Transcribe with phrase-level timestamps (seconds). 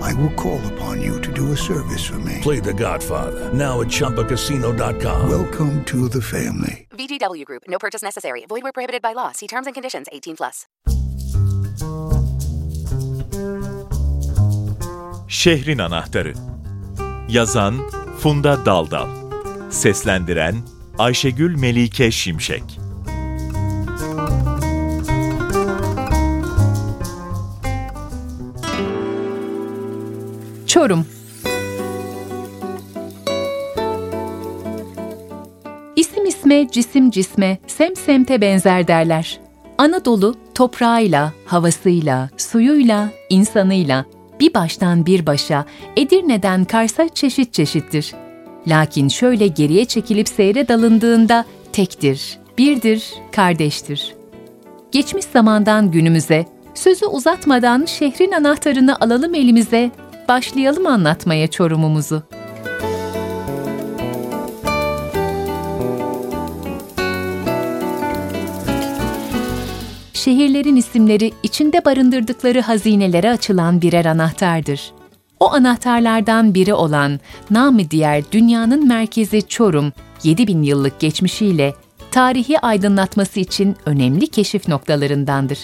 [0.00, 2.38] I will call upon you to do a service for me.
[2.42, 5.28] Play The Godfather now at ChumbaCasino.com.
[5.30, 6.86] Welcome to the family.
[6.90, 7.62] VGW Group.
[7.68, 8.44] No purchase necessary.
[8.48, 9.32] Void where prohibited by law.
[9.32, 10.06] See terms and conditions.
[10.12, 10.66] 18 plus.
[15.28, 16.32] Şehrin Anahtarı
[17.28, 17.74] Yazan
[18.18, 19.08] Funda Daldal
[19.70, 20.56] Seslendiren
[20.98, 22.62] Ayşegül Melike Şimşek
[30.78, 31.06] Çorum
[35.96, 39.40] İsim isme, cisim cisme, semsemte benzer derler.
[39.78, 44.04] Anadolu toprağıyla, havasıyla, suyuyla, insanıyla
[44.40, 45.64] bir baştan bir başa,
[45.96, 48.14] Edirne'den Kars'a çeşit çeşittir.
[48.66, 54.14] Lakin şöyle geriye çekilip seyre dalındığında tektir, birdir, kardeştir.
[54.92, 59.90] Geçmiş zamandan günümüze, sözü uzatmadan şehrin anahtarını alalım elimize,
[60.28, 62.22] başlayalım anlatmaya Çorum'umuzu.
[70.12, 74.92] Şehirlerin isimleri içinde barındırdıkları hazinelere açılan birer anahtardır.
[75.40, 81.74] O anahtarlardan biri olan, namı diğer dünyanın merkezi Çorum, 7000 yıllık geçmişiyle
[82.10, 85.58] tarihi aydınlatması için önemli keşif noktalarındandır.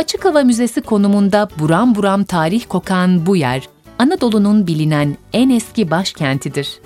[0.00, 3.68] Açık hava müzesi konumunda buram buram tarih kokan bu yer,
[3.98, 6.80] Anadolu'nun bilinen en eski başkentidir.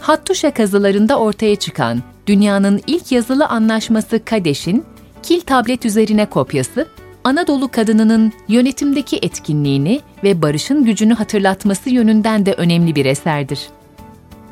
[0.00, 4.84] Hattuşa kazılarında ortaya çıkan dünyanın ilk yazılı anlaşması Kadeş'in
[5.22, 6.88] kil tablet üzerine kopyası,
[7.24, 13.60] Anadolu kadınının yönetimdeki etkinliğini ve barışın gücünü hatırlatması yönünden de önemli bir eserdir.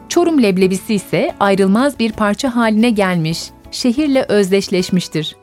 [0.08, 5.36] Çorum leblebisi ise ayrılmaz bir parça haline gelmiş, şehirle özdeşleşmiştir.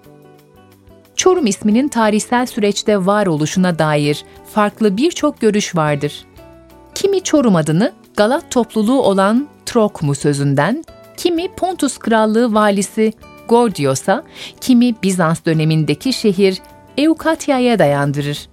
[1.15, 6.25] Çorum isminin tarihsel süreçte varoluşuna dair farklı birçok görüş vardır.
[6.95, 10.83] Kimi Çorum adını Galat topluluğu olan Trokmu sözünden,
[11.17, 13.13] kimi Pontus Krallığı valisi
[13.47, 14.23] Gordios'a,
[14.61, 16.61] kimi Bizans dönemindeki şehir
[16.97, 18.49] Eukatya'ya dayandırır.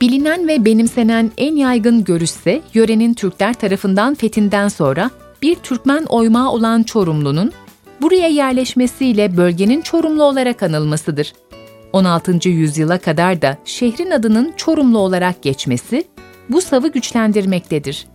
[0.00, 5.10] Bilinen ve benimsenen en yaygın görüşse yörenin Türkler tarafından fethinden sonra
[5.42, 7.52] bir Türkmen oymağı olan Çorumlu'nun
[8.02, 11.32] buraya yerleşmesiyle bölgenin Çorumlu olarak anılmasıdır.
[11.92, 12.48] 16.
[12.48, 16.04] yüzyıla kadar da şehrin adının Çorumlu olarak geçmesi
[16.48, 18.06] bu savı güçlendirmektedir.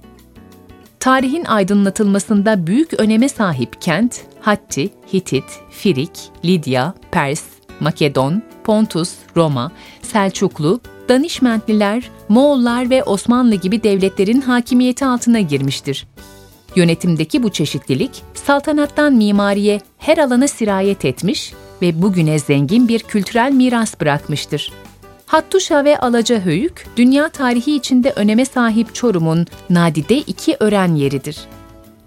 [0.99, 6.11] Tarihin aydınlatılmasında büyük öneme sahip kent, Hatti, Hitit, Firik,
[6.45, 7.43] Lidya, Pers,
[7.79, 9.71] Makedon, Pontus, Roma,
[10.01, 16.07] Selçuklu, Danişmentliler, Moğollar ve Osmanlı gibi devletlerin hakimiyeti altına girmiştir.
[16.75, 24.01] Yönetimdeki bu çeşitlilik, saltanattan mimariye her alana sirayet etmiş ve bugüne zengin bir kültürel miras
[24.01, 24.71] bırakmıştır.
[25.25, 31.37] Hattuşa ve Alacahöyük, dünya tarihi içinde öneme sahip Çorum'un nadide iki ören yeridir.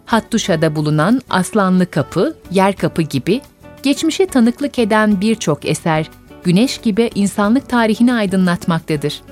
[0.06, 3.40] Hattuşa'da bulunan Aslanlı Kapı, Yer Kapı gibi
[3.82, 6.10] geçmişe tanıklık eden birçok eser,
[6.44, 9.22] güneş gibi insanlık tarihini aydınlatmaktadır.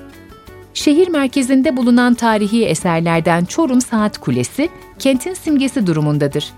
[0.73, 4.69] Şehir merkezinde bulunan tarihi eserlerden Çorum Saat Kulesi,
[4.99, 6.53] kentin simgesi durumundadır.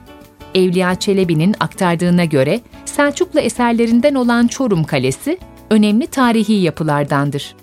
[0.56, 5.40] Evliya Çelebi'nin aktardığına göre Selçuklu eserlerinden olan Çorum Kalesi,
[5.70, 7.56] önemli tarihi yapılardandır.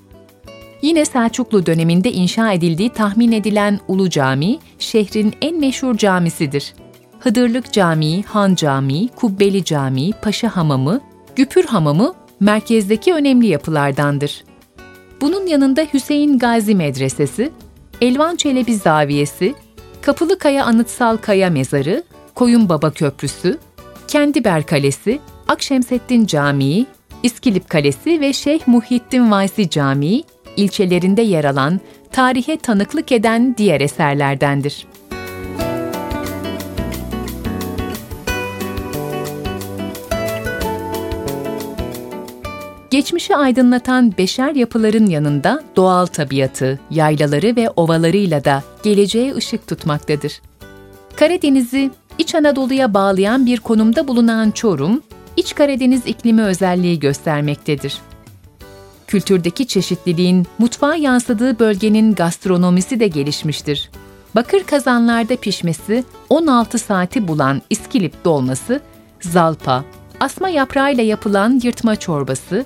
[0.83, 6.75] Yine Selçuklu döneminde inşa edildiği tahmin edilen Ulu Cami, şehrin en meşhur camisidir.
[7.21, 11.01] Hıdırlık Camii, Han Camii, Kubbeli Camii, Paşa Hamamı,
[11.37, 14.45] Güpür Hamamı merkezdeki önemli yapılardandır.
[15.23, 17.53] Bunun yanında Hüseyin Gazi Medresesi,
[18.01, 19.55] Elvan Çelebi Zaviyesi,
[20.01, 22.03] Kapılıkaya Anıtsal Kaya Mezarı,
[22.35, 23.59] Koyunbaba Köprüsü,
[24.09, 26.87] Kendiber Kalesi, Akşemseddin Camii,
[27.23, 30.25] İskilip Kalesi ve Şeyh Muhittin Vaysi Camii,
[30.57, 31.81] ilçelerinde yer alan,
[32.13, 34.87] tarihe tanıklık eden diğer eserlerdendir.
[42.93, 50.41] Geçmişi aydınlatan beşer yapıların yanında doğal tabiatı, yaylaları ve ovalarıyla da geleceğe ışık tutmaktadır.
[51.17, 55.03] Karadeniz'i İç Anadolu'ya bağlayan bir konumda bulunan Çorum,
[55.37, 57.99] İç Karadeniz iklimi özelliği göstermektedir.
[59.07, 63.91] Kültürdeki çeşitliliğin mutfağa yansıdığı bölgenin gastronomisi de gelişmiştir.
[64.35, 68.81] Bakır kazanlarda pişmesi, 16 saati bulan iskilip dolması,
[69.21, 69.85] zalpa,
[70.21, 72.65] asma yaprağıyla yapılan yırtma çorbası,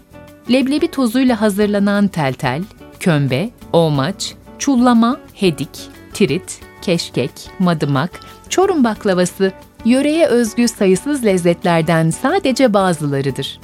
[0.50, 2.62] leblebi tozuyla hazırlanan teltel,
[3.00, 5.68] kömbe, omaç, çullama, hedik,
[6.12, 9.52] tirit, keşkek, madımak, çorum baklavası,
[9.84, 13.60] yöreye özgü sayısız lezzetlerden sadece bazılarıdır.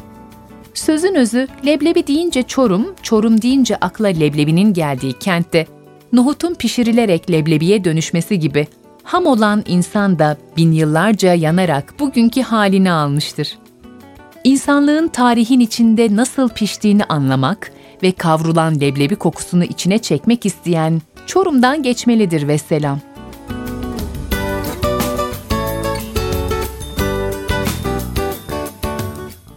[0.75, 5.67] Sözün özü, leblebi deyince Çorum, Çorum deyince akla leblebinin geldiği kentte,
[6.13, 8.67] nohutun pişirilerek leblebiye dönüşmesi gibi
[9.03, 13.59] ham olan insan da bin yıllarca yanarak bugünkü halini almıştır.
[14.45, 17.73] İnsanlığın tarihin içinde nasıl piştiğini anlamak
[18.03, 22.99] ve kavrulan leblebi kokusunu içine çekmek isteyen Çorum'dan geçmelidir ve selam.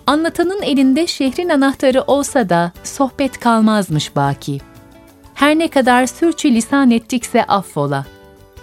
[0.08, 4.60] Anlatanın elinde şehrin anahtarı olsa da sohbet kalmazmış baki.
[5.34, 8.06] Her ne kadar sürçü lisan ettikse affola.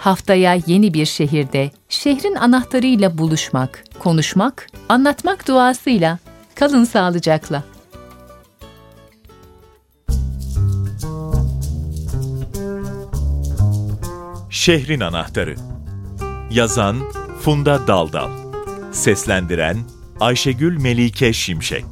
[0.03, 6.19] Haftaya yeni bir şehirde şehrin anahtarıyla buluşmak, konuşmak, anlatmak duasıyla
[6.55, 7.65] kalın sağlıcakla.
[14.51, 15.57] Şehrin Anahtarı.
[16.51, 16.97] Yazan
[17.41, 18.31] Funda Daldal.
[18.93, 19.77] Seslendiren
[20.21, 21.85] Ayşegül Melike Şimşek